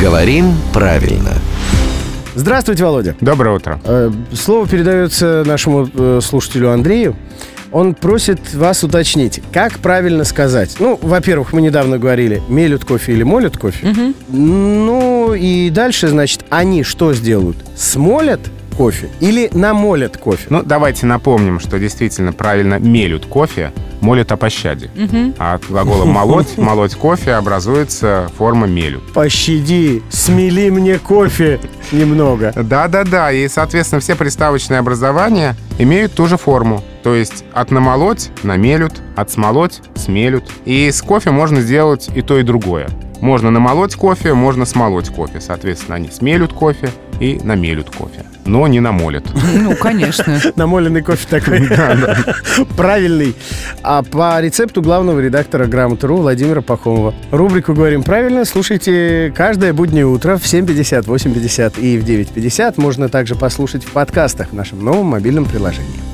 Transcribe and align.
Говорим 0.00 0.54
правильно. 0.72 1.34
Здравствуйте, 2.34 2.84
Володя. 2.84 3.16
Доброе 3.20 3.56
утро. 3.56 3.80
Э, 3.84 4.10
Слово 4.32 4.66
передается 4.66 5.42
нашему 5.44 5.90
э, 5.92 6.20
слушателю 6.22 6.70
Андрею. 6.70 7.16
Он 7.70 7.94
просит 7.94 8.54
вас 8.54 8.82
уточнить, 8.82 9.42
как 9.52 9.78
правильно 9.78 10.24
сказать. 10.24 10.76
Ну, 10.80 10.98
во-первых, 11.02 11.52
мы 11.52 11.60
недавно 11.60 11.98
говорили, 11.98 12.42
мелют 12.48 12.84
кофе 12.84 13.12
или 13.12 13.24
молят 13.24 13.58
кофе. 13.58 14.14
Ну, 14.28 15.34
и 15.34 15.68
дальше, 15.70 16.08
значит, 16.08 16.44
они 16.48 16.82
что 16.82 17.12
сделают? 17.12 17.58
Смолят 17.76 18.40
кофе 18.76 19.10
или 19.20 19.50
намолят 19.52 20.16
кофе? 20.16 20.46
Ну, 20.48 20.62
давайте 20.62 21.04
напомним, 21.04 21.60
что 21.60 21.78
действительно 21.78 22.32
правильно 22.32 22.78
мелют 22.78 23.26
кофе, 23.26 23.70
молят 24.00 24.32
о 24.32 24.36
пощаде. 24.36 24.90
А 25.38 25.54
от 25.54 25.66
глагола 25.66 26.04
«молоть», 26.04 26.56
«молоть 26.56 26.94
кофе» 26.94 27.34
образуется 27.34 28.30
форма 28.36 28.66
«мелют». 28.66 29.12
Пощади, 29.12 30.02
смели 30.10 30.70
мне 30.70 30.98
кофе 30.98 31.60
немного. 31.92 32.52
Да-да-да, 32.54 33.32
и, 33.32 33.48
соответственно, 33.48 34.00
все 34.00 34.14
приставочные 34.16 34.78
образования 34.78 35.56
имеют 35.78 36.14
ту 36.14 36.26
же 36.26 36.36
форму. 36.36 36.82
То 37.02 37.14
есть 37.14 37.44
от 37.52 37.70
намолоть– 37.70 38.30
намелют, 38.42 38.92
от 39.16 39.30
смолоть– 39.30 39.80
смелют. 39.94 40.44
И 40.64 40.90
с 40.90 41.00
кофе 41.00 41.30
можно 41.30 41.60
сделать 41.62 42.10
и 42.14 42.22
то, 42.22 42.38
и 42.38 42.42
другое. 42.42 42.88
Можно 43.20 43.50
намолоть 43.50 43.94
кофе, 43.94 44.34
можно 44.34 44.64
смолоть 44.64 45.08
кофе. 45.10 45.40
Соответственно, 45.40 45.96
они 45.96 46.10
смелют 46.10 46.52
кофе 46.52 46.90
и 47.20 47.38
намелют 47.42 47.90
кофе. 47.90 48.24
Но 48.46 48.66
не 48.66 48.80
намолят. 48.80 49.24
Ну, 49.54 49.76
конечно. 49.76 50.40
Намоленный 50.56 51.02
кофе 51.02 51.26
такой. 51.28 51.68
Правильный. 52.76 53.34
А 53.82 54.02
по 54.02 54.40
рецепту 54.40 54.82
главного 54.82 55.20
редактора 55.20 55.66
«Грамоты.ру» 55.66 56.16
Владимира 56.16 56.62
Пахомова. 56.62 57.14
Рубрику 57.30 57.74
«Говорим 57.74 58.02
правильно» 58.02 58.44
слушайте 58.44 59.32
каждое 59.36 59.72
буднее 59.72 60.06
утро 60.06 60.36
в 60.36 60.44
7.50, 60.44 61.04
8.50 61.04 61.80
и 61.80 61.98
в 61.98 62.04
9.50. 62.04 62.80
Можно 62.80 63.08
также 63.08 63.34
послушать 63.34 63.84
в 63.84 63.92
подкастах 63.92 64.48
в 64.48 64.54
нашем 64.54 64.82
новом 64.82 65.06
мобильном 65.06 65.44
приложении. 65.44 66.09